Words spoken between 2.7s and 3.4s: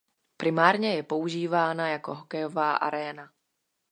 aréna.